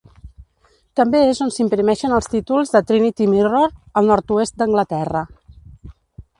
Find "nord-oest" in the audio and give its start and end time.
4.13-4.61